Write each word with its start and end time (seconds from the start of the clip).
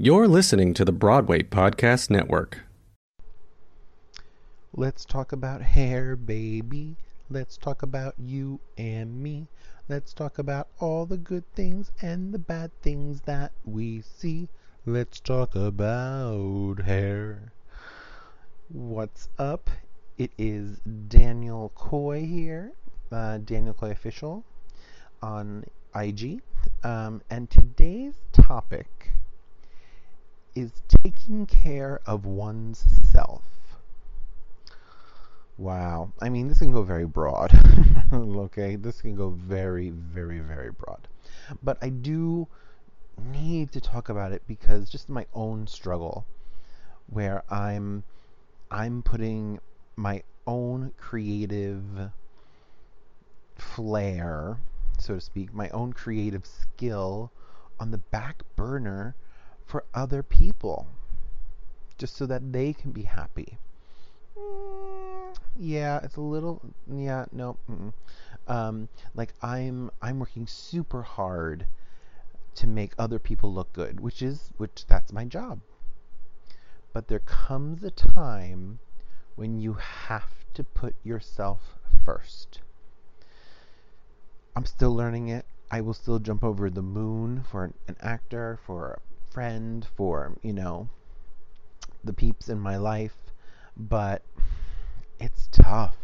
You're 0.00 0.28
listening 0.28 0.74
to 0.74 0.84
the 0.84 0.92
Broadway 0.92 1.42
Podcast 1.42 2.08
Network. 2.08 2.60
Let's 4.72 5.04
talk 5.04 5.32
about 5.32 5.60
hair, 5.60 6.14
baby. 6.14 6.94
Let's 7.28 7.56
talk 7.56 7.82
about 7.82 8.14
you 8.16 8.60
and 8.76 9.20
me. 9.20 9.48
Let's 9.88 10.14
talk 10.14 10.38
about 10.38 10.68
all 10.78 11.04
the 11.04 11.16
good 11.16 11.42
things 11.56 11.90
and 12.00 12.32
the 12.32 12.38
bad 12.38 12.70
things 12.80 13.22
that 13.22 13.50
we 13.64 14.00
see. 14.02 14.46
Let's 14.86 15.18
talk 15.18 15.56
about 15.56 16.82
hair. 16.84 17.50
What's 18.68 19.28
up? 19.36 19.68
It 20.16 20.30
is 20.38 20.78
Daniel 21.08 21.72
Coy 21.74 22.24
here, 22.24 22.70
uh, 23.10 23.38
Daniel 23.38 23.74
Coy 23.74 23.90
Official 23.90 24.44
on 25.20 25.64
IG. 25.92 26.40
Um, 26.84 27.20
and 27.30 27.50
today's 27.50 28.14
topic 28.30 29.10
is 30.58 30.72
taking 30.88 31.46
care 31.46 32.00
of 32.06 32.24
one's 32.24 32.84
self. 33.12 33.42
Wow. 35.56 36.12
I 36.20 36.28
mean, 36.28 36.48
this 36.48 36.58
can 36.58 36.72
go 36.72 36.82
very 36.82 37.06
broad. 37.06 37.52
okay? 38.12 38.76
This 38.76 39.00
can 39.00 39.16
go 39.16 39.30
very, 39.30 39.90
very, 39.90 40.38
very 40.38 40.70
broad. 40.70 41.08
But 41.62 41.78
I 41.82 41.88
do 41.88 42.46
need 43.32 43.72
to 43.72 43.80
talk 43.80 44.08
about 44.08 44.32
it 44.32 44.42
because 44.46 44.88
just 44.88 45.08
my 45.08 45.26
own 45.34 45.66
struggle 45.66 46.24
where 47.08 47.42
I'm 47.50 48.04
I'm 48.70 49.02
putting 49.02 49.58
my 49.96 50.22
own 50.46 50.92
creative 50.98 51.82
flair, 53.56 54.58
so 54.98 55.14
to 55.14 55.20
speak, 55.20 55.52
my 55.52 55.68
own 55.70 55.92
creative 55.92 56.46
skill 56.46 57.32
on 57.80 57.90
the 57.90 57.98
back 57.98 58.42
burner 58.56 59.14
for 59.68 59.84
other 59.92 60.22
people 60.22 60.86
just 61.98 62.16
so 62.16 62.24
that 62.24 62.52
they 62.52 62.72
can 62.72 62.90
be 62.90 63.02
happy. 63.02 63.58
Mm, 64.36 65.36
yeah, 65.58 66.00
it's 66.02 66.16
a 66.16 66.22
little 66.22 66.62
yeah, 66.90 67.26
no. 67.32 67.58
Um, 68.46 68.88
like 69.14 69.34
I'm 69.42 69.90
I'm 70.00 70.18
working 70.18 70.46
super 70.46 71.02
hard 71.02 71.66
to 72.54 72.66
make 72.66 72.92
other 72.98 73.18
people 73.18 73.52
look 73.52 73.72
good, 73.74 74.00
which 74.00 74.22
is 74.22 74.50
which 74.56 74.86
that's 74.88 75.12
my 75.12 75.26
job. 75.26 75.60
But 76.94 77.08
there 77.08 77.18
comes 77.20 77.84
a 77.84 77.90
time 77.90 78.78
when 79.36 79.60
you 79.60 79.74
have 79.74 80.32
to 80.54 80.64
put 80.64 80.94
yourself 81.04 81.76
first. 82.06 82.62
I'm 84.56 84.64
still 84.64 84.94
learning 84.94 85.28
it. 85.28 85.44
I 85.70 85.82
will 85.82 85.92
still 85.92 86.18
jump 86.18 86.42
over 86.42 86.70
the 86.70 86.82
moon 86.82 87.44
for 87.50 87.64
an, 87.64 87.74
an 87.86 87.96
actor, 88.00 88.58
for 88.64 88.92
a 88.92 89.07
friend, 89.38 89.86
for, 89.96 90.36
you 90.42 90.52
know, 90.52 90.88
the 92.02 92.12
peeps 92.12 92.48
in 92.48 92.58
my 92.58 92.76
life, 92.76 93.14
but 93.76 94.20
it's 95.20 95.48
tough. 95.52 95.94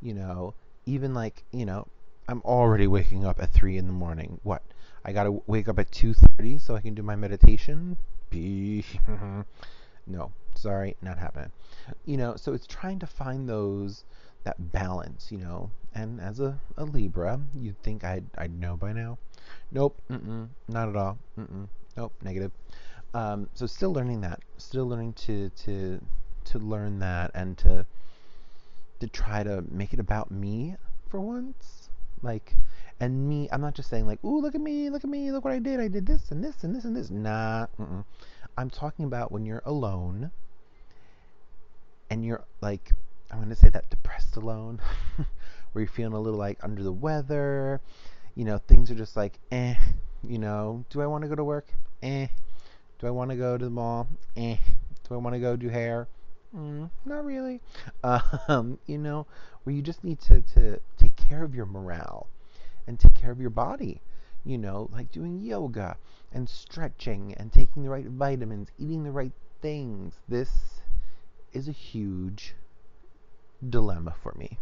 You 0.00 0.14
know, 0.14 0.54
even 0.86 1.12
like, 1.12 1.44
you 1.52 1.66
know, 1.66 1.86
I'm 2.26 2.40
already 2.46 2.86
waking 2.86 3.26
up 3.26 3.42
at 3.42 3.52
3 3.52 3.76
in 3.76 3.86
the 3.86 3.92
morning. 3.92 4.40
What? 4.42 4.62
I 5.04 5.12
got 5.12 5.24
to 5.24 5.42
wake 5.46 5.68
up 5.68 5.78
at 5.78 5.90
2:30 5.90 6.58
so 6.58 6.74
I 6.74 6.80
can 6.80 6.94
do 6.94 7.02
my 7.02 7.14
meditation? 7.14 7.98
no, 10.06 10.32
sorry, 10.54 10.96
not 11.02 11.18
happening. 11.18 11.52
You 12.06 12.16
know, 12.16 12.36
so 12.36 12.54
it's 12.54 12.66
trying 12.66 13.00
to 13.00 13.06
find 13.06 13.46
those 13.46 14.04
that 14.44 14.72
balance, 14.72 15.30
you 15.30 15.36
know. 15.36 15.70
And 15.94 16.22
as 16.22 16.40
a, 16.40 16.58
a 16.78 16.84
Libra, 16.84 17.38
you'd 17.54 17.82
think 17.82 18.02
I'd 18.02 18.24
I'd 18.38 18.58
know 18.58 18.78
by 18.78 18.94
now. 18.94 19.18
Nope, 19.70 20.00
not 20.68 20.88
at 20.88 20.96
all. 20.96 21.18
Mm-mm, 21.38 21.68
nope, 21.96 22.12
negative. 22.22 22.52
Um, 23.14 23.48
so 23.54 23.66
still 23.66 23.92
learning 23.92 24.20
that, 24.22 24.40
still 24.58 24.86
learning 24.86 25.14
to 25.14 25.50
to 25.64 26.00
to 26.46 26.58
learn 26.58 26.98
that 27.00 27.30
and 27.34 27.56
to 27.58 27.86
to 29.00 29.06
try 29.06 29.42
to 29.42 29.64
make 29.70 29.92
it 29.92 30.00
about 30.00 30.30
me 30.30 30.76
for 31.08 31.20
once. 31.20 31.88
Like, 32.22 32.54
and 32.98 33.28
me, 33.28 33.48
I'm 33.52 33.60
not 33.60 33.74
just 33.74 33.90
saying 33.90 34.06
like, 34.06 34.22
ooh, 34.24 34.40
look 34.40 34.54
at 34.54 34.60
me, 34.60 34.90
look 34.90 35.04
at 35.04 35.10
me, 35.10 35.30
look 35.32 35.44
what 35.44 35.52
I 35.52 35.58
did. 35.58 35.80
I 35.80 35.88
did 35.88 36.06
this 36.06 36.30
and 36.30 36.42
this 36.42 36.64
and 36.64 36.74
this 36.74 36.84
and 36.84 36.96
this. 36.96 37.10
Nah, 37.10 37.66
mm-mm. 37.78 38.04
I'm 38.56 38.70
talking 38.70 39.04
about 39.04 39.30
when 39.30 39.44
you're 39.44 39.62
alone 39.64 40.30
and 42.10 42.24
you're 42.24 42.44
like, 42.60 42.92
I'm 43.30 43.48
to 43.48 43.56
say 43.56 43.68
that 43.68 43.90
depressed 43.90 44.36
alone, 44.36 44.80
where 45.72 45.82
you're 45.82 45.88
feeling 45.88 46.14
a 46.14 46.20
little 46.20 46.38
like 46.38 46.58
under 46.62 46.82
the 46.82 46.92
weather. 46.92 47.80
You 48.34 48.44
know, 48.44 48.58
things 48.58 48.90
are 48.90 48.94
just 48.94 49.16
like, 49.16 49.38
eh. 49.50 49.74
You 50.28 50.38
know, 50.38 50.84
do 50.90 51.00
I 51.00 51.06
want 51.06 51.22
to 51.22 51.28
go 51.28 51.36
to 51.36 51.44
work? 51.44 51.68
Eh. 52.02 52.26
Do 52.98 53.06
I 53.06 53.10
want 53.10 53.30
to 53.30 53.36
go 53.36 53.56
to 53.56 53.64
the 53.64 53.70
mall? 53.70 54.08
Eh. 54.36 54.56
Do 55.08 55.14
I 55.14 55.18
want 55.18 55.34
to 55.34 55.40
go 55.40 55.54
do 55.54 55.68
hair? 55.68 56.08
Mm, 56.56 56.90
not 57.04 57.24
really. 57.24 57.60
Um, 58.48 58.78
you 58.86 58.98
know, 58.98 59.26
where 59.62 59.74
you 59.74 59.82
just 59.82 60.02
need 60.02 60.20
to, 60.22 60.40
to 60.40 60.80
take 60.96 61.14
care 61.16 61.44
of 61.44 61.54
your 61.54 61.66
morale 61.66 62.28
and 62.86 62.98
take 62.98 63.14
care 63.14 63.30
of 63.30 63.40
your 63.40 63.50
body. 63.50 64.00
You 64.44 64.58
know, 64.58 64.88
like 64.92 65.12
doing 65.12 65.40
yoga 65.40 65.96
and 66.32 66.48
stretching 66.48 67.34
and 67.34 67.52
taking 67.52 67.82
the 67.82 67.90
right 67.90 68.06
vitamins, 68.06 68.68
eating 68.78 69.04
the 69.04 69.10
right 69.12 69.32
things. 69.60 70.14
This 70.28 70.50
is 71.52 71.68
a 71.68 71.72
huge 71.72 72.54
dilemma 73.68 74.14
for 74.22 74.34
me. 74.36 74.58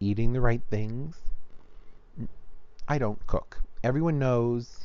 Eating 0.00 0.32
the 0.32 0.40
right 0.40 0.62
things. 0.70 1.16
I 2.92 2.98
don't 2.98 3.26
cook. 3.26 3.62
Everyone 3.82 4.18
knows 4.18 4.80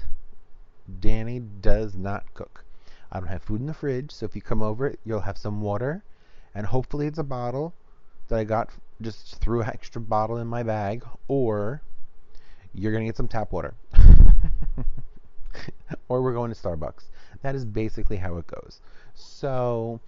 Danny 1.02 1.42
does 1.42 1.94
not 1.94 2.34
cook. 2.34 2.64
I 3.12 3.20
don't 3.20 3.28
have 3.28 3.44
food 3.44 3.60
in 3.60 3.68
the 3.68 3.74
fridge, 3.74 4.12
so 4.12 4.26
if 4.26 4.34
you 4.34 4.42
come 4.42 4.62
over, 4.62 4.96
you'll 5.04 5.28
have 5.28 5.38
some 5.38 5.60
water, 5.60 6.06
and 6.56 6.66
hopefully 6.66 7.08
it's 7.08 7.18
a 7.18 7.24
bottle 7.24 7.74
that 8.30 8.40
I 8.40 8.46
got 8.46 8.70
just 9.02 9.42
threw 9.42 9.62
an 9.62 9.68
extra 9.68 10.00
bottle 10.00 10.38
in 10.38 10.48
my 10.48 10.64
bag, 10.64 11.04
or 11.28 11.82
you're 12.74 12.94
gonna 12.94 13.04
get 13.04 13.18
some 13.18 13.28
tap 13.28 13.52
water, 13.52 13.74
or 16.08 16.22
we're 16.22 16.32
going 16.32 16.54
to 16.54 16.58
Starbucks. 16.58 17.10
That 17.42 17.56
is 17.56 17.66
basically 17.66 18.16
how 18.16 18.38
it 18.38 18.48
goes. 18.48 18.80
So, 19.16 20.00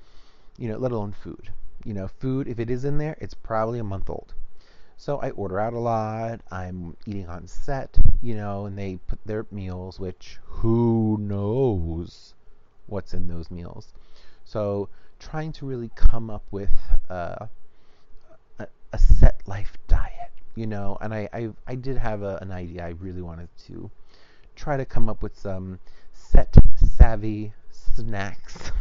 you 0.58 0.70
know, 0.70 0.78
let 0.78 0.94
alone 0.94 1.12
food. 1.12 1.52
You 1.84 1.96
know, 1.96 2.08
food 2.08 2.48
if 2.48 2.60
it 2.60 2.70
is 2.70 2.86
in 2.86 2.98
there, 2.98 3.18
it's 3.20 3.34
probably 3.34 3.78
a 3.78 3.84
month 3.84 4.10
old. 4.10 4.36
So 5.00 5.18
I 5.20 5.30
order 5.30 5.62
out 5.62 5.72
a 5.72 5.80
lot. 5.80 6.42
I'm 6.52 6.98
eating 7.06 7.30
on 7.30 7.48
set, 7.48 7.98
you 8.22 8.36
know, 8.36 8.66
and 8.66 8.78
they 8.78 9.00
put 9.08 9.20
their 9.26 9.46
meals, 9.50 9.98
which 9.98 10.40
who 10.44 11.18
knows 11.22 12.34
what's 12.88 13.14
in 13.14 13.30
those 13.30 13.50
meals. 13.50 13.94
So 14.44 14.90
trying 15.18 15.54
to 15.54 15.66
really 15.66 15.90
come 15.96 16.30
up 16.30 16.44
with 16.52 16.74
uh, 17.10 17.48
a, 18.60 18.68
a, 18.92 19.00
set 19.00 19.42
life 19.48 19.78
diet, 19.88 20.32
you 20.56 20.68
know, 20.68 20.98
and 21.00 21.14
I, 21.14 21.30
I, 21.32 21.50
I 21.66 21.76
did 21.76 21.96
have 21.96 22.22
a, 22.22 22.38
an 22.42 22.52
idea. 22.52 22.86
I 22.86 22.90
really 22.90 23.22
wanted 23.22 23.48
to 23.68 23.90
try 24.58 24.76
to 24.76 24.84
come 24.84 25.08
up 25.08 25.24
with 25.24 25.38
some 25.40 25.80
set 26.12 26.54
savvy 26.98 27.54
snacks 27.72 28.74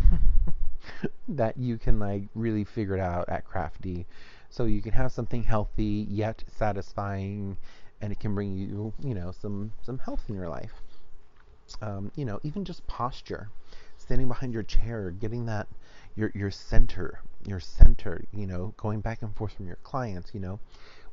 that 1.28 1.56
you 1.56 1.78
can 1.78 2.00
like 2.00 2.24
really 2.34 2.64
figure 2.64 2.96
it 2.96 3.00
out 3.00 3.28
at 3.28 3.44
Crafty 3.44 4.04
so 4.50 4.64
you 4.64 4.82
can 4.82 4.92
have 4.92 5.12
something 5.12 5.42
healthy 5.42 6.06
yet 6.08 6.44
satisfying, 6.48 7.56
and 8.00 8.12
it 8.12 8.20
can 8.20 8.34
bring 8.34 8.56
you, 8.56 8.92
you 9.02 9.14
know, 9.14 9.32
some 9.32 9.72
some 9.82 9.98
health 9.98 10.24
in 10.28 10.34
your 10.34 10.48
life. 10.48 10.72
Um, 11.82 12.10
you 12.16 12.24
know, 12.24 12.40
even 12.42 12.64
just 12.64 12.86
posture, 12.86 13.50
standing 13.98 14.28
behind 14.28 14.54
your 14.54 14.62
chair, 14.62 15.10
getting 15.10 15.46
that 15.46 15.68
your 16.16 16.32
your 16.34 16.50
center, 16.50 17.20
your 17.46 17.60
center. 17.60 18.24
You 18.32 18.46
know, 18.46 18.74
going 18.76 19.00
back 19.00 19.22
and 19.22 19.34
forth 19.36 19.52
from 19.54 19.66
your 19.66 19.78
clients. 19.82 20.32
You 20.32 20.40
know, 20.40 20.60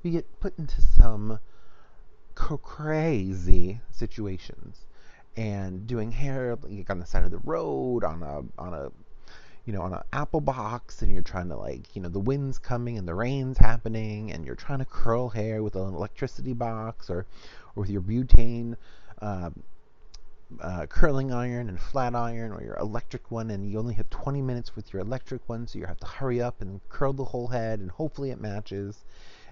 we 0.03 0.11
get 0.11 0.39
put 0.39 0.57
into 0.57 0.81
some 0.81 1.39
crazy 2.35 3.79
situations 3.91 4.85
and 5.37 5.87
doing 5.87 6.11
hair 6.11 6.57
like 6.63 6.89
on 6.89 6.99
the 6.99 7.05
side 7.05 7.23
of 7.23 7.31
the 7.31 7.39
road 7.39 8.03
on 8.03 8.23
a 8.23 8.61
on 8.61 8.73
a 8.73 8.91
you 9.65 9.73
know, 9.73 9.81
on 9.81 9.93
an 9.93 10.01
apple 10.13 10.41
box 10.41 11.01
and 11.01 11.11
you're 11.11 11.23
trying 11.23 11.49
to 11.49 11.55
like, 11.55 11.95
you 11.95 12.01
know, 12.01 12.09
the 12.09 12.19
wind's 12.19 12.59
coming 12.59 12.97
and 12.97 13.07
the 13.07 13.15
rain's 13.15 13.57
happening 13.57 14.31
and 14.31 14.45
you're 14.45 14.55
trying 14.55 14.79
to 14.79 14.85
curl 14.85 15.29
hair 15.29 15.63
with 15.63 15.75
an 15.75 15.93
electricity 15.93 16.53
box 16.53 17.09
or, 17.09 17.25
or 17.75 17.81
with 17.81 17.89
your 17.89 18.01
butane 18.01 18.75
uh, 19.21 19.49
uh, 20.61 20.85
curling 20.85 21.33
iron 21.33 21.67
and 21.67 21.79
flat 21.79 22.15
iron 22.15 22.51
or 22.51 22.61
your 22.61 22.77
electric 22.77 23.31
one 23.31 23.49
and 23.49 23.69
you 23.69 23.79
only 23.79 23.95
have 23.95 24.07
20 24.11 24.41
minutes 24.43 24.75
with 24.75 24.93
your 24.93 25.01
electric 25.01 25.41
one 25.49 25.67
so 25.67 25.79
you 25.79 25.85
have 25.85 25.99
to 25.99 26.05
hurry 26.05 26.39
up 26.39 26.61
and 26.61 26.79
curl 26.89 27.13
the 27.13 27.25
whole 27.25 27.47
head 27.47 27.79
and 27.79 27.89
hopefully 27.89 28.29
it 28.29 28.39
matches. 28.39 29.03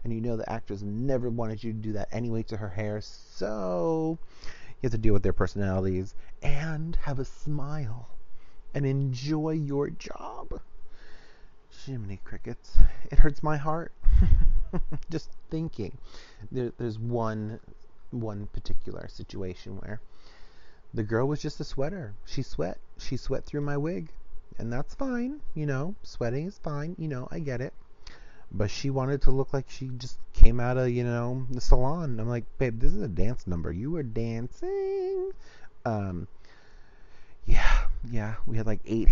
And 0.03 0.13
you 0.13 0.21
know 0.21 0.37
the 0.37 0.51
actress 0.51 0.81
never 0.83 1.29
wanted 1.29 1.63
you 1.63 1.71
to 1.71 1.79
do 1.79 1.93
that 1.93 2.09
anyway 2.11 2.43
to 2.43 2.57
her 2.57 2.69
hair 2.69 2.99
so 3.01 4.19
you 4.43 4.87
have 4.87 4.91
to 4.91 4.97
deal 4.97 5.13
with 5.13 5.23
their 5.23 5.33
personalities 5.33 6.13
and 6.43 6.97
have 6.97 7.17
a 7.17 7.25
smile 7.25 8.09
and 8.73 8.85
enjoy 8.85 9.51
your 9.51 9.89
job. 9.89 10.61
Jiminy 11.85 12.19
crickets. 12.23 12.77
It 13.11 13.19
hurts 13.19 13.43
my 13.43 13.57
heart. 13.57 13.91
Just 15.09 15.29
thinking. 15.49 15.97
There, 16.51 16.71
there's 16.77 16.97
one 16.97 17.59
one 18.11 18.47
particular 18.53 19.07
situation 19.07 19.77
where 19.77 19.99
the 20.93 21.03
girl 21.03 21.27
was 21.27 21.41
just 21.41 21.59
a 21.59 21.63
sweater. 21.63 22.13
She 22.25 22.43
sweat. 22.43 22.77
she 22.99 23.17
sweat 23.17 23.45
through 23.45 23.61
my 23.61 23.77
wig, 23.77 24.09
and 24.59 24.71
that's 24.71 24.93
fine. 24.93 25.41
You 25.55 25.65
know, 25.65 25.95
sweating 26.03 26.45
is 26.45 26.59
fine. 26.59 26.95
You 26.99 27.07
know, 27.07 27.27
I 27.31 27.39
get 27.39 27.61
it. 27.61 27.73
But 28.51 28.69
she 28.69 28.91
wanted 28.91 29.23
to 29.23 29.31
look 29.31 29.51
like 29.51 29.67
she 29.69 29.89
just 29.97 30.19
came 30.33 30.59
out 30.59 30.77
of 30.77 30.89
you 30.89 31.03
know 31.03 31.45
the 31.49 31.61
salon. 31.61 32.19
I'm 32.19 32.29
like, 32.29 32.45
babe, 32.59 32.79
this 32.79 32.93
is 32.93 33.01
a 33.01 33.07
dance 33.07 33.47
number. 33.47 33.71
You 33.71 33.91
were 33.91 34.03
dancing. 34.03 35.31
Um, 35.85 36.27
yeah, 37.45 37.85
yeah. 38.09 38.35
We 38.45 38.57
had 38.57 38.65
like 38.65 38.81
eight 38.85 39.09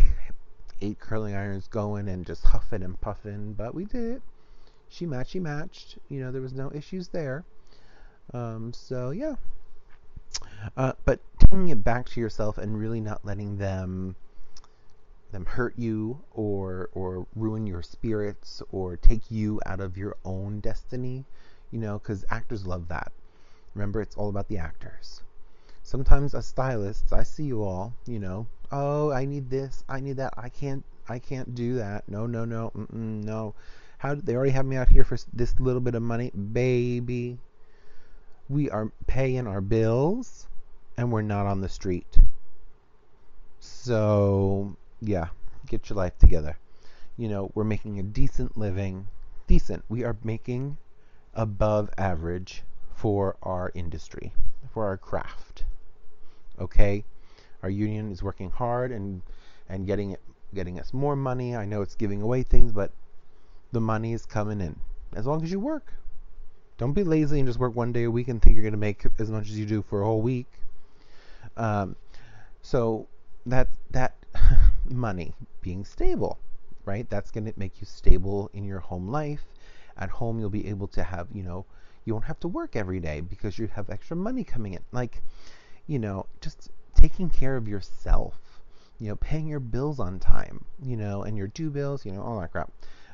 eight 0.81 1.00
curling 1.00 1.36
irons 1.36 1.68
going 1.68 2.07
and 2.07 2.25
just 2.25 2.44
huffing 2.44 2.83
and 2.83 3.00
puffing, 3.00 3.54
but 3.54 3.75
we 3.75 3.86
did 3.86 4.16
it. 4.16 4.22
She 4.89 5.06
matched. 5.06 5.31
She 5.31 5.39
matched. 5.39 5.98
You 6.10 6.22
know, 6.22 6.31
there 6.31 6.42
was 6.42 6.54
no 6.54 6.72
issues 6.74 7.10
there. 7.10 7.45
Um, 8.33 8.74
so 8.74 9.12
yeah. 9.12 9.36
Uh, 10.78 10.94
but 11.06 11.19
taking 11.39 11.69
it 11.69 11.83
back 11.83 12.07
to 12.10 12.19
yourself 12.19 12.57
and 12.57 12.80
really 12.80 13.01
not 13.01 13.25
letting 13.25 13.57
them 13.57 14.16
them 15.31 15.45
hurt 15.45 15.74
you 15.78 16.22
or 16.33 16.89
or 16.94 17.25
ruin 17.36 17.66
your 17.66 17.81
spirits 17.81 18.62
or 18.72 18.98
take 18.98 19.31
you 19.31 19.60
out 19.66 19.80
of 19.80 19.98
your 19.98 20.16
own 20.25 20.60
destiny 20.60 21.25
you 21.72 21.80
know 21.80 21.98
because 21.98 22.25
actors 22.30 22.68
love 22.68 22.89
that 22.89 23.12
remember 23.74 24.01
it's 24.01 24.16
all 24.16 24.28
about 24.28 24.50
the 24.50 24.57
actors 24.57 25.22
sometimes 25.91 26.33
as 26.33 26.45
stylists 26.45 27.11
i 27.11 27.23
see 27.23 27.43
you 27.43 27.63
all 27.63 27.93
you 28.05 28.19
know 28.19 28.47
oh 28.71 29.11
i 29.11 29.25
need 29.25 29.49
this 29.49 29.83
i 29.89 29.99
need 29.99 30.17
that 30.17 30.33
i 30.38 30.47
can't 30.47 30.83
i 31.09 31.19
can't 31.19 31.53
do 31.53 31.75
that 31.75 32.07
no 32.07 32.25
no 32.25 32.45
no 32.45 32.71
no 32.89 33.53
how 33.97 34.15
they 34.15 34.35
already 34.35 34.51
have 34.51 34.65
me 34.65 34.77
out 34.77 34.89
here 34.89 35.03
for 35.03 35.17
this 35.33 35.59
little 35.59 35.81
bit 35.81 35.95
of 35.95 36.01
money 36.01 36.31
baby 36.53 37.38
we 38.47 38.69
are 38.69 38.91
paying 39.05 39.47
our 39.47 39.61
bills 39.61 40.47
and 40.97 41.11
we're 41.11 41.21
not 41.21 41.45
on 41.45 41.61
the 41.61 41.69
street 41.69 42.19
so 43.61 44.75
yeah, 45.01 45.27
get 45.67 45.89
your 45.89 45.97
life 45.97 46.17
together. 46.17 46.57
You 47.17 47.27
know, 47.27 47.51
we're 47.53 47.63
making 47.63 47.99
a 47.99 48.03
decent 48.03 48.57
living. 48.57 49.07
Decent. 49.47 49.83
We 49.89 50.03
are 50.03 50.17
making 50.23 50.77
above 51.33 51.89
average 51.97 52.63
for 52.95 53.35
our 53.44 53.71
industry, 53.75 54.33
for 54.73 54.85
our 54.85 54.97
craft. 54.97 55.65
Okay? 56.61 57.03
Our 57.63 57.69
union 57.69 58.11
is 58.11 58.23
working 58.23 58.49
hard 58.49 58.91
and 58.91 59.21
and 59.67 59.85
getting 59.85 60.11
it 60.11 60.21
getting 60.53 60.79
us 60.79 60.93
more 60.93 61.15
money. 61.15 61.55
I 61.55 61.65
know 61.65 61.81
it's 61.81 61.95
giving 61.95 62.21
away 62.21 62.43
things, 62.43 62.71
but 62.71 62.91
the 63.71 63.81
money 63.81 64.13
is 64.13 64.25
coming 64.25 64.61
in. 64.61 64.79
As 65.13 65.25
long 65.25 65.43
as 65.43 65.51
you 65.51 65.59
work. 65.59 65.93
Don't 66.77 66.93
be 66.93 67.03
lazy 67.03 67.39
and 67.39 67.47
just 67.47 67.59
work 67.59 67.75
one 67.75 67.91
day 67.91 68.05
a 68.05 68.11
week 68.11 68.27
and 68.27 68.41
think 68.41 68.55
you're 68.55 68.63
going 68.63 68.73
to 68.73 68.77
make 68.77 69.05
as 69.19 69.29
much 69.29 69.49
as 69.49 69.59
you 69.59 69.65
do 69.65 69.83
for 69.83 70.01
a 70.01 70.05
whole 70.05 70.21
week. 70.21 70.47
Um, 71.55 71.95
so 72.61 73.07
that 73.45 73.67
that 73.91 74.15
money 74.89 75.33
being 75.61 75.85
stable, 75.85 76.39
right? 76.85 77.07
That's 77.09 77.29
going 77.31 77.45
to 77.45 77.53
make 77.55 77.79
you 77.79 77.85
stable 77.85 78.49
in 78.53 78.65
your 78.65 78.79
home 78.79 79.07
life. 79.07 79.43
At 79.97 80.09
home, 80.09 80.39
you'll 80.39 80.49
be 80.49 80.67
able 80.67 80.87
to 80.89 81.03
have, 81.03 81.27
you 81.33 81.43
know, 81.43 81.65
you 82.05 82.13
won't 82.13 82.25
have 82.25 82.39
to 82.39 82.47
work 82.47 82.75
every 82.75 82.99
day 82.99 83.21
because 83.21 83.59
you 83.59 83.67
have 83.67 83.89
extra 83.89 84.15
money 84.15 84.43
coming 84.43 84.73
in. 84.73 84.81
Like, 84.91 85.21
you 85.88 86.00
know, 86.00 86.25
just 86.42 86.69
taking 86.95 87.30
care 87.30 87.56
of 87.56 87.68
yourself, 87.68 88.36
you 89.00 89.10
know, 89.10 89.16
paying 89.16 89.48
your 89.48 89.60
bills 89.60 90.00
on 90.00 90.19
time, 90.19 90.66
you 90.81 90.95
know, 90.98 91.24
and 91.24 91.38
your 91.38 91.48
due 91.48 91.69
bills, 91.69 92.06
you 92.06 92.12
know, 92.12 92.22
all 92.22 92.39
that 92.39 92.51
crap. 92.51 92.72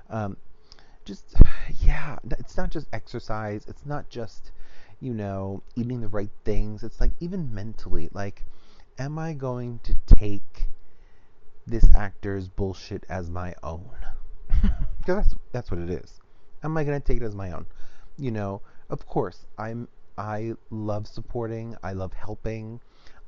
Um, 0.10 0.38
just, 1.06 1.36
yeah, 1.80 2.18
it's 2.32 2.58
not 2.58 2.70
just 2.70 2.88
exercise. 2.94 3.66
It's 3.68 3.86
not 3.86 4.10
just, 4.10 4.52
you 5.00 5.14
know, 5.14 5.64
eating 5.76 6.02
the 6.02 6.08
right 6.08 6.32
things. 6.44 6.84
It's 6.84 7.00
like 7.00 7.12
even 7.20 7.54
mentally, 7.54 8.10
like, 8.14 8.46
am 9.00 9.20
I 9.20 9.34
going 9.34 9.80
to 9.84 9.96
take 10.06 10.68
this 11.68 11.94
actor's 11.94 12.48
bullshit 12.48 13.06
as 13.10 13.30
my 13.30 13.54
own. 13.62 13.90
Because 15.00 15.24
that's 15.24 15.36
that's 15.54 15.72
what 15.72 15.80
it 15.80 15.90
is. 15.90 16.20
Am 16.64 16.76
I 16.76 16.84
gonna 16.84 17.00
take 17.00 17.22
it 17.22 17.24
as 17.24 17.36
my 17.36 17.52
own? 17.52 17.66
You 18.18 18.32
know, 18.32 18.62
of 18.90 19.06
course, 19.06 19.46
I'm. 19.58 19.88
I 20.18 20.54
love 20.70 21.08
supporting. 21.08 21.76
I 21.84 21.94
love 21.94 22.14
helping. 22.14 22.80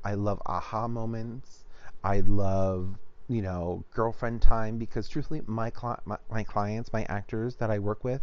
I 0.04 0.14
love 0.16 0.42
aha 0.46 0.88
moments. 0.88 1.66
I 2.04 2.22
love 2.22 2.96
you 3.28 3.42
know 3.42 3.84
girlfriend 3.94 4.42
time 4.42 4.78
because 4.78 5.08
truthfully, 5.08 5.42
my, 5.46 5.72
my 6.06 6.18
my 6.30 6.44
clients, 6.44 6.92
my 6.94 7.06
actors 7.10 7.56
that 7.58 7.70
I 7.70 7.80
work 7.80 8.04
with, 8.04 8.22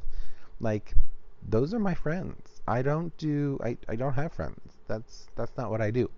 like 0.60 0.94
those 1.48 1.72
are 1.74 1.78
my 1.78 1.94
friends. 1.94 2.60
I 2.66 2.82
don't 2.82 3.16
do. 3.18 3.58
I 3.62 3.76
I 3.88 3.96
don't 3.96 4.14
have 4.14 4.32
friends. 4.32 4.60
That's 4.88 5.28
that's 5.36 5.56
not 5.56 5.70
what 5.70 5.80
I 5.80 5.90
do. 5.90 6.10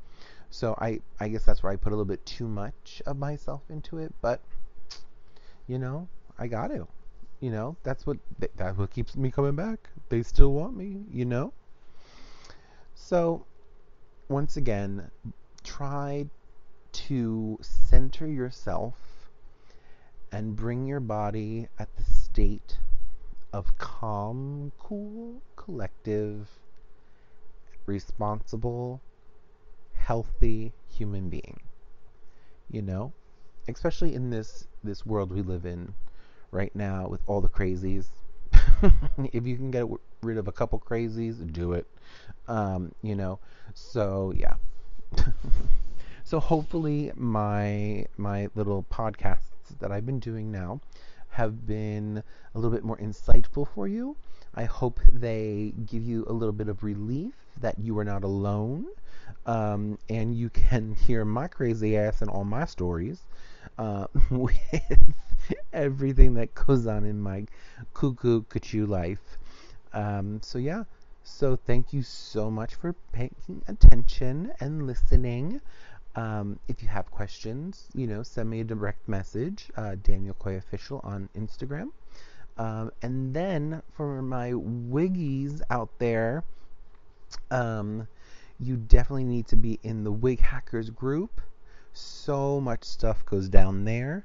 So 0.51 0.75
I, 0.81 1.01
I 1.21 1.29
guess 1.29 1.45
that's 1.45 1.63
where 1.63 1.73
I 1.73 1.77
put 1.77 1.93
a 1.93 1.97
little 1.97 2.05
bit 2.05 2.25
too 2.25 2.49
much 2.49 3.03
of 3.07 3.19
myself 3.19 3.63
into 3.69 3.99
it, 3.99 4.15
but 4.23 4.41
you 5.67 5.79
know, 5.79 6.09
I 6.39 6.47
got 6.47 6.69
to. 6.69 6.89
You 7.41 7.51
know, 7.51 7.77
that's 7.85 8.07
what 8.07 8.19
that's 8.57 8.77
what 8.77 8.91
keeps 8.91 9.15
me 9.15 9.31
coming 9.31 9.55
back. 9.55 9.91
They 10.09 10.23
still 10.23 10.53
want 10.53 10.77
me, 10.77 11.05
you 11.13 11.25
know? 11.25 11.53
So 13.01 13.47
once 14.29 14.57
again, 14.59 15.11
try 15.65 16.27
to 16.93 17.59
center 17.63 18.27
yourself 18.27 19.31
and 20.31 20.55
bring 20.55 20.87
your 20.87 21.01
body 21.01 21.69
at 21.79 21.97
the 21.97 22.05
state 22.05 22.79
of 23.53 23.79
calm, 23.79 24.73
cool, 24.79 25.41
collective, 25.57 26.49
responsible 27.87 29.01
healthy 29.95 30.75
human 30.89 31.31
being. 31.31 31.61
You 32.71 32.83
know, 32.83 33.13
especially 33.69 34.15
in 34.15 34.29
this 34.29 34.67
this 34.85 35.07
world 35.07 35.33
we 35.33 35.41
live 35.41 35.65
in 35.65 35.95
right 36.51 36.75
now 36.75 37.09
with 37.09 37.23
all 37.27 37.41
the 37.41 37.49
crazies. 37.49 38.09
if 39.33 39.47
you 39.47 39.57
can 39.57 39.71
get 39.71 39.87
rid 40.23 40.39
of 40.39 40.49
a 40.49 40.53
couple 40.53 40.79
crazies, 40.79 41.53
do 41.53 41.73
it. 41.73 41.87
Um, 42.47 42.93
you 43.03 43.15
know, 43.15 43.39
so 43.75 44.33
yeah. 44.37 44.55
so 46.25 46.41
hopefully 46.41 47.13
my 47.15 48.07
my 48.17 48.49
little 48.55 48.85
podcasts 48.91 49.79
that 49.81 49.93
I've 49.93 50.07
been 50.07 50.21
doing 50.21 50.51
now 50.51 50.81
have 51.31 51.67
been 51.67 52.23
a 52.55 52.59
little 52.59 52.71
bit 52.71 52.85
more 52.85 52.97
insightful 52.99 53.67
for 53.75 53.87
you. 53.87 54.17
I 54.55 54.65
hope 54.65 54.99
they 55.13 55.73
give 55.87 56.03
you 56.03 56.25
a 56.29 56.33
little 56.33 56.53
bit 56.53 56.69
of 56.69 56.83
relief 56.83 57.35
that 57.61 57.79
you 57.79 57.99
are 57.99 58.05
not 58.05 58.25
alone 58.25 58.87
um, 59.47 59.99
and 60.09 60.35
you 60.35 60.51
can 60.51 60.95
hear 61.07 61.25
my 61.25 61.49
crazy 61.49 61.97
ass 61.97 62.23
and 62.23 62.31
all 62.31 62.45
my 62.45 62.65
stories 62.65 63.21
uh, 63.79 64.07
with 64.31 64.55
everything 65.73 66.35
that 66.35 66.55
goes 66.55 66.87
on 66.87 67.05
in 67.05 67.21
my 67.21 67.47
cuckoo 67.95 68.43
cuckoo 68.45 68.87
life. 68.87 69.39
Um, 69.93 70.41
so 70.43 70.59
yeah, 70.59 70.85
so 71.25 71.57
thank 71.57 71.93
you 71.93 72.03
so 72.03 72.51
much 72.51 72.75
for 72.75 72.95
paying 73.13 73.63
attention 73.69 74.53
and 74.61 74.87
listening. 74.87 75.61
Um, 76.17 76.59
if 76.69 76.83
you 76.83 76.89
have 76.89 77.11
questions, 77.11 77.89
you 77.95 78.07
know, 78.07 78.23
send 78.23 78.51
me 78.51 78.61
a 78.61 78.65
direct 78.65 79.09
message, 79.09 79.71
uh, 79.77 79.95
Daniel 80.03 80.35
Coy 80.35 80.57
Official 80.57 81.01
on 81.05 81.29
Instagram. 81.37 81.91
Um, 82.57 82.91
and 83.03 83.33
then 83.33 83.83
for 83.93 84.21
my 84.21 84.51
wiggies 84.53 85.63
out 85.71 85.91
there, 85.99 86.43
um, 87.51 88.09
you 88.59 88.77
definitely 88.77 89.25
need 89.25 89.47
to 89.49 89.57
be 89.57 89.79
in 89.85 90.03
the 90.03 90.11
Wig 90.11 90.41
Hackers 90.41 90.91
group. 90.91 91.41
So 91.93 92.61
much 92.61 92.85
stuff 92.85 93.25
goes 93.25 93.49
down 93.49 93.85
there 93.85 94.25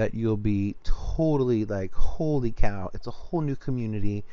that 0.00 0.14
you'll 0.14 0.34
be 0.34 0.74
totally 0.82 1.66
like, 1.66 1.92
holy 1.92 2.50
cow, 2.50 2.90
it's 2.94 3.06
a 3.06 3.10
whole 3.10 3.42
new 3.42 3.54
community, 3.54 4.24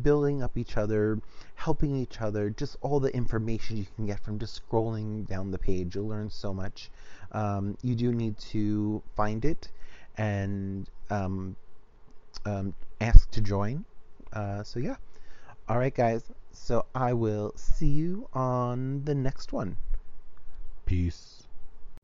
building 0.00 0.42
up 0.42 0.56
each 0.56 0.78
other, 0.78 1.20
helping 1.56 1.94
each 1.94 2.22
other, 2.22 2.48
just 2.48 2.78
all 2.80 2.98
the 3.00 3.14
information 3.14 3.76
you 3.76 3.84
can 3.96 4.06
get 4.06 4.18
from 4.24 4.38
just 4.38 4.62
scrolling 4.62 5.28
down 5.28 5.50
the 5.50 5.58
page. 5.58 5.94
You'll 5.94 6.08
learn 6.08 6.30
so 6.30 6.54
much. 6.54 6.90
Um, 7.32 7.76
you 7.82 7.94
do 7.94 8.12
need 8.12 8.38
to 8.52 9.02
find 9.14 9.44
it 9.44 9.68
and 10.16 10.88
um, 11.10 11.54
um, 12.46 12.72
ask 13.02 13.30
to 13.32 13.42
join. 13.42 13.84
Uh, 14.32 14.62
so, 14.62 14.80
yeah. 14.80 14.96
All 15.68 15.76
right, 15.76 15.94
guys. 15.94 16.22
So 16.50 16.86
I 16.94 17.12
will 17.12 17.52
see 17.56 17.88
you 17.88 18.26
on 18.32 19.04
the 19.04 19.14
next 19.14 19.52
one. 19.52 19.76
Peace. 20.86 21.44